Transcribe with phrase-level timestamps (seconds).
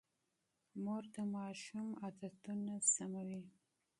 [0.83, 3.43] مور د ماشوم تغذيه تنظيموي.